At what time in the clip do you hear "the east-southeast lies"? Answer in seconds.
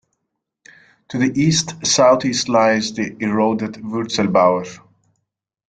1.19-2.91